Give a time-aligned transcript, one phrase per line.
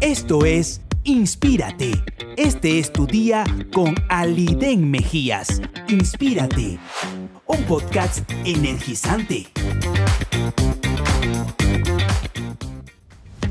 [0.00, 1.92] Esto es Inspírate.
[2.38, 5.60] Este es tu día con Aliden Mejías.
[5.88, 6.78] Inspírate.
[7.46, 9.48] Un podcast energizante.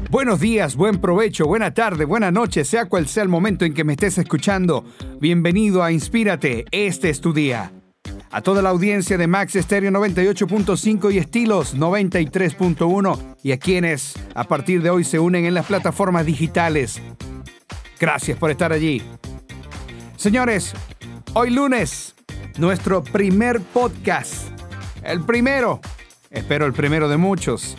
[0.10, 3.84] Buenos días, buen provecho, buena tarde, buena noche, sea cual sea el momento en que
[3.84, 4.86] me estés escuchando.
[5.22, 7.72] Bienvenido a Inspírate, este es tu día.
[8.32, 14.44] A toda la audiencia de Max Stereo 98.5 y Estilos 93.1 y a quienes a
[14.44, 17.02] partir de hoy se unen en las plataformas digitales.
[18.00, 19.02] Gracias por estar allí.
[20.16, 20.74] Señores,
[21.34, 22.14] hoy lunes,
[22.60, 24.50] nuestro primer podcast.
[25.04, 25.82] El primero.
[26.30, 27.78] Espero el primero de muchos.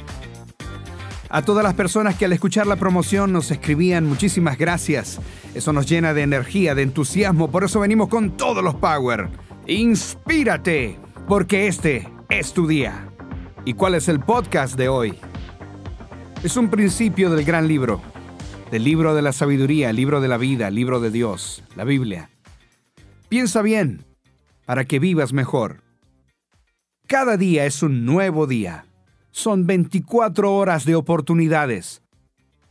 [1.28, 5.20] A todas las personas que al escuchar la promoción nos escribían muchísimas gracias.
[5.54, 9.28] Eso nos llena de energía, de entusiasmo, por eso venimos con todos los power.
[9.66, 13.08] Inspírate, porque este es tu día.
[13.64, 15.14] ¿Y cuál es el podcast de hoy?
[16.42, 18.00] Es un principio del gran libro,
[18.70, 22.30] del libro de la sabiduría, libro de la vida, libro de Dios, la Biblia.
[23.28, 24.04] Piensa bien,
[24.64, 25.82] para que vivas mejor.
[27.06, 28.86] Cada día es un nuevo día.
[29.30, 32.02] Son 24 horas de oportunidades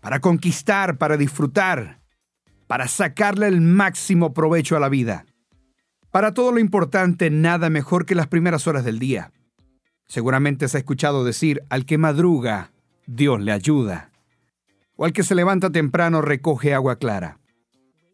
[0.02, 2.00] para conquistar, para disfrutar,
[2.68, 5.26] para sacarle el máximo provecho a la vida.
[6.12, 9.32] Para todo lo importante, nada mejor que las primeras horas del día.
[10.08, 12.72] Seguramente se ha escuchado decir, al que madruga,
[13.06, 14.12] Dios le ayuda.
[14.96, 17.38] O al que se levanta temprano recoge agua clara.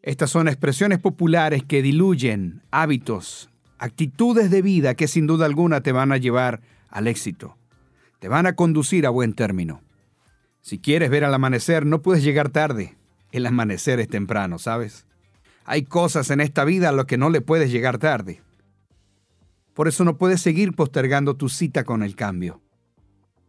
[0.01, 5.93] Estas son expresiones populares que diluyen hábitos, actitudes de vida que sin duda alguna te
[5.93, 7.57] van a llevar al éxito.
[8.19, 9.81] Te van a conducir a buen término.
[10.61, 12.95] Si quieres ver al amanecer, no puedes llegar tarde.
[13.31, 15.05] El amanecer es temprano, ¿sabes?
[15.65, 18.41] Hay cosas en esta vida a las que no le puedes llegar tarde.
[19.73, 22.61] Por eso no puedes seguir postergando tu cita con el cambio.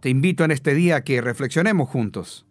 [0.00, 2.46] Te invito en este día a que reflexionemos juntos.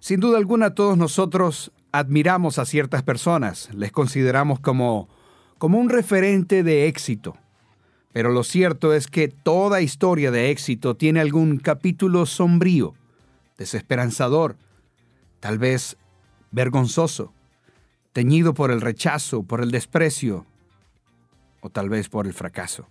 [0.00, 5.08] Sin duda alguna todos nosotros admiramos a ciertas personas, les consideramos como,
[5.58, 7.36] como un referente de éxito.
[8.12, 12.94] Pero lo cierto es que toda historia de éxito tiene algún capítulo sombrío,
[13.56, 14.56] desesperanzador,
[15.40, 15.96] tal vez
[16.50, 17.32] vergonzoso
[18.12, 20.46] teñido por el rechazo, por el desprecio
[21.60, 22.88] o tal vez por el fracaso.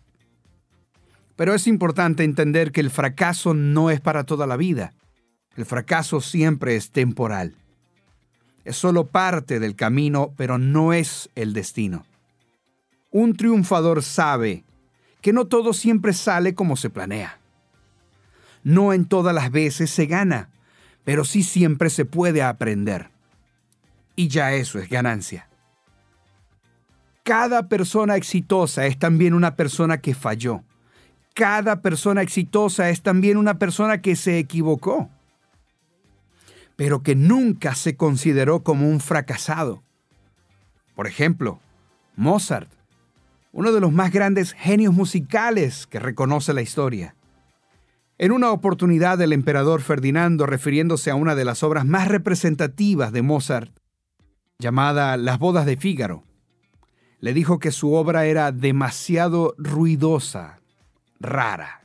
[1.35, 4.93] Pero es importante entender que el fracaso no es para toda la vida.
[5.55, 7.55] El fracaso siempre es temporal.
[8.65, 12.05] Es solo parte del camino, pero no es el destino.
[13.11, 14.63] Un triunfador sabe
[15.21, 17.39] que no todo siempre sale como se planea.
[18.63, 20.49] No en todas las veces se gana,
[21.03, 23.09] pero sí siempre se puede aprender
[24.17, 25.47] y ya eso es ganancia.
[27.23, 30.63] Cada persona exitosa es también una persona que falló.
[31.33, 35.09] Cada persona exitosa es también una persona que se equivocó,
[36.75, 39.83] pero que nunca se consideró como un fracasado.
[40.95, 41.59] Por ejemplo,
[42.15, 42.71] Mozart,
[43.51, 47.15] uno de los más grandes genios musicales que reconoce la historia.
[48.17, 53.21] En una oportunidad el emperador Ferdinando, refiriéndose a una de las obras más representativas de
[53.21, 53.71] Mozart,
[54.59, 56.23] llamada Las bodas de Fígaro.
[57.19, 60.59] Le dijo que su obra era demasiado ruidosa,
[61.19, 61.81] rara,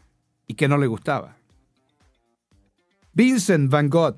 [0.46, 1.36] y que no le gustaba.
[3.12, 4.16] Vincent van Gogh,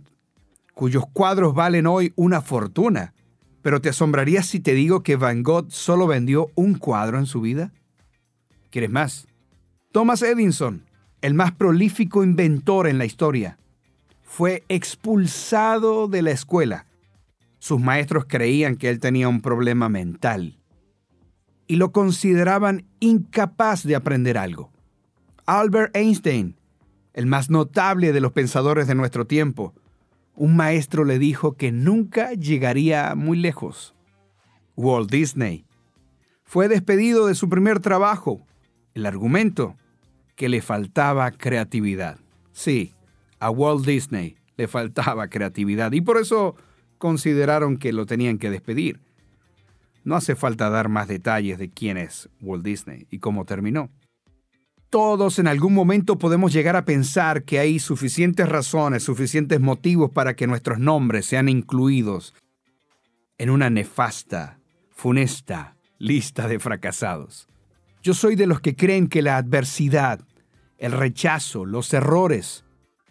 [0.73, 3.13] cuyos cuadros valen hoy una fortuna,
[3.61, 7.41] pero te asombrarías si te digo que Van Gogh solo vendió un cuadro en su
[7.41, 7.73] vida.
[8.71, 9.27] ¿Quieres más?
[9.91, 10.85] Thomas Edison,
[11.23, 13.59] el más prolífico inventor en la historia,
[14.23, 16.87] fue expulsado de la escuela
[17.65, 20.59] sus maestros creían que él tenía un problema mental
[21.67, 24.71] y lo consideraban incapaz de aprender algo.
[25.47, 26.57] Albert Einstein,
[27.15, 29.73] el más notable de los pensadores de nuestro tiempo,
[30.35, 33.95] un maestro le dijo que nunca llegaría muy lejos.
[34.77, 35.65] Walt Disney
[36.43, 38.47] fue despedido de su primer trabajo.
[38.93, 39.75] El argumento,
[40.37, 42.19] que le faltaba creatividad.
[42.53, 42.93] Sí,
[43.39, 46.57] a Walt Disney le faltaba creatividad y por eso
[47.05, 48.99] consideraron que lo tenían que despedir.
[50.05, 53.91] No hace falta dar más detalles de quién es Walt Disney y cómo terminó.
[54.89, 60.35] Todos en algún momento podemos llegar a pensar que hay suficientes razones, suficientes motivos para
[60.35, 62.33] que nuestros nombres sean incluidos
[63.37, 64.59] en una nefasta,
[64.89, 67.49] funesta lista de fracasados.
[68.03, 70.21] Yo soy de los que creen que la adversidad,
[70.79, 72.64] el rechazo, los errores,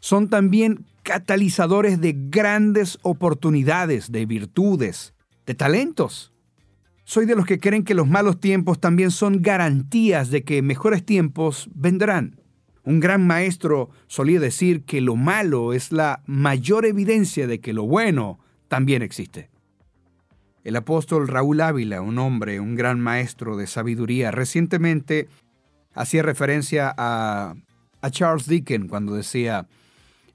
[0.03, 5.13] son también catalizadores de grandes oportunidades, de virtudes,
[5.45, 6.33] de talentos.
[7.05, 11.05] Soy de los que creen que los malos tiempos también son garantías de que mejores
[11.05, 12.41] tiempos vendrán.
[12.83, 17.85] Un gran maestro solía decir que lo malo es la mayor evidencia de que lo
[17.85, 19.51] bueno también existe.
[20.65, 25.29] El apóstol Raúl Ávila, un hombre, un gran maestro de sabiduría, recientemente
[25.93, 27.55] hacía referencia a,
[28.01, 29.65] a Charles Dickens cuando decía,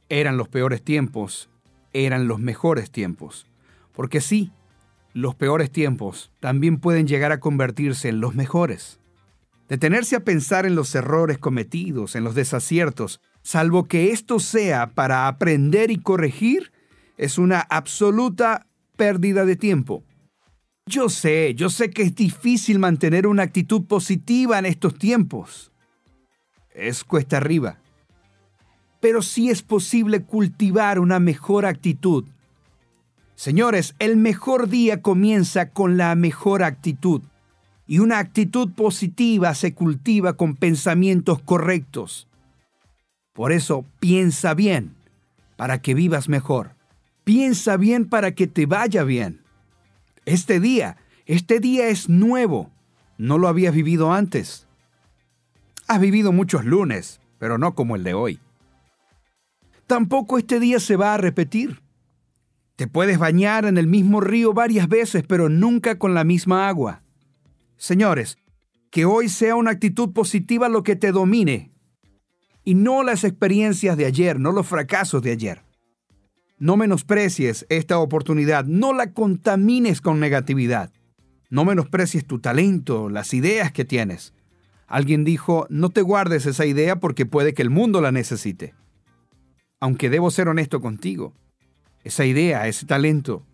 [0.08, 1.50] eran los peores tiempos,
[1.92, 3.46] eran los mejores tiempos.
[3.92, 4.52] Porque sí,
[5.12, 9.00] los peores tiempos también pueden llegar a convertirse en los mejores.
[9.68, 15.28] Detenerse a pensar en los errores cometidos, en los desaciertos, salvo que esto sea para
[15.28, 16.72] aprender y corregir,
[17.18, 18.66] es una absoluta
[18.96, 20.04] pérdida de tiempo.
[20.86, 25.70] Yo sé, yo sé que es difícil mantener una actitud positiva en estos tiempos.
[26.70, 27.78] Es cuesta arriba.
[29.00, 32.24] Pero sí es posible cultivar una mejor actitud.
[33.34, 37.22] Señores, el mejor día comienza con la mejor actitud.
[37.86, 42.26] Y una actitud positiva se cultiva con pensamientos correctos.
[43.32, 44.96] Por eso piensa bien,
[45.56, 46.72] para que vivas mejor.
[47.22, 49.42] Piensa bien para que te vaya bien.
[50.24, 50.96] Este día,
[51.26, 52.70] este día es nuevo.
[53.16, 54.66] No lo habías vivido antes.
[55.86, 58.40] Has vivido muchos lunes, pero no como el de hoy.
[59.88, 61.80] Tampoco este día se va a repetir.
[62.76, 67.02] Te puedes bañar en el mismo río varias veces, pero nunca con la misma agua.
[67.78, 68.36] Señores,
[68.90, 71.72] que hoy sea una actitud positiva lo que te domine,
[72.64, 75.62] y no las experiencias de ayer, no los fracasos de ayer.
[76.58, 80.92] No menosprecies esta oportunidad, no la contamines con negatividad.
[81.48, 84.34] No menosprecies tu talento, las ideas que tienes.
[84.86, 88.74] Alguien dijo, no te guardes esa idea porque puede que el mundo la necesite.
[89.80, 91.34] Aunque debo ser honesto contigo,
[92.02, 93.44] esa idea, ese talento,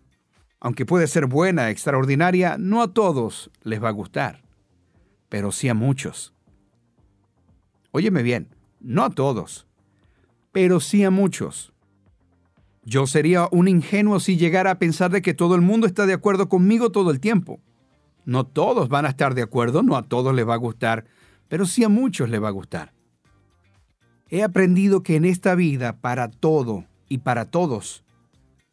[0.59, 4.41] aunque puede ser buena, extraordinaria, no a todos les va a gustar,
[5.29, 6.33] pero sí a muchos.
[7.91, 8.47] Óyeme bien,
[8.79, 9.67] no a todos,
[10.51, 11.71] pero sí a muchos.
[12.83, 16.13] Yo sería un ingenuo si llegara a pensar de que todo el mundo está de
[16.13, 17.59] acuerdo conmigo todo el tiempo.
[18.25, 21.05] No todos van a estar de acuerdo, no a todos les va a gustar,
[21.47, 22.94] pero sí a muchos les va a gustar.
[24.29, 28.03] He aprendido que en esta vida, para todo y para todos,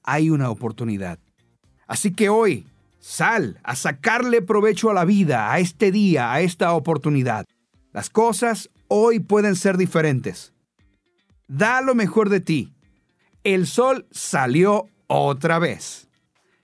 [0.02, 1.18] hay una oportunidad.
[1.86, 2.66] Así que hoy,
[2.98, 7.46] sal a sacarle provecho a la vida, a este día, a esta oportunidad.
[7.92, 10.52] Las cosas hoy pueden ser diferentes.
[11.48, 12.72] Da lo mejor de ti
[13.44, 16.08] el sol salió otra vez.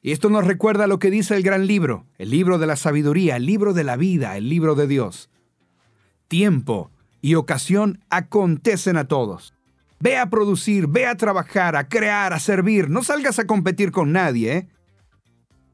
[0.01, 3.37] Y esto nos recuerda lo que dice el gran libro, el libro de la sabiduría,
[3.37, 5.29] el libro de la vida, el libro de Dios.
[6.29, 9.55] Tiempo y ocasión acontecen a todos.
[10.01, 12.89] Ve a producir, ve a trabajar, a crear, a servir.
[12.89, 14.69] No salgas a competir con nadie, ¿eh?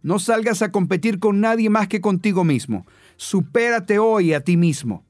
[0.02, 2.86] No salgas a competir con nadie más que contigo mismo.
[3.16, 5.04] Supérate hoy a ti mismo.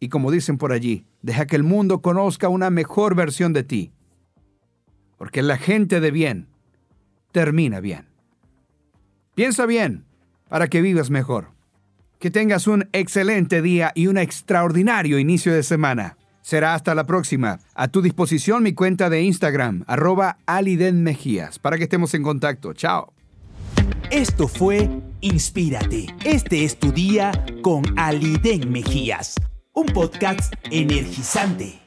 [0.00, 3.92] Y como dicen por allí, deja que el mundo conozca una mejor versión de ti
[5.16, 6.48] porque la gente de bien
[7.32, 8.06] termina bien.
[9.34, 10.04] Piensa bien
[10.48, 11.55] para que vivas mejor.
[12.18, 16.16] Que tengas un excelente día y un extraordinario inicio de semana.
[16.40, 17.58] Será hasta la próxima.
[17.74, 22.72] A tu disposición mi cuenta de Instagram, arroba Aliden Mejías, para que estemos en contacto.
[22.72, 23.12] Chao.
[24.10, 24.88] Esto fue
[25.20, 26.06] Inspírate.
[26.24, 27.32] Este es tu día
[27.62, 29.34] con Aliden Mejías,
[29.72, 31.85] un podcast energizante.